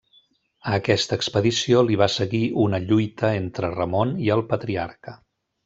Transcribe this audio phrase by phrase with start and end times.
[0.69, 5.19] A aquesta expedició li va seguir una lluita entre Ramon i el Patriarca.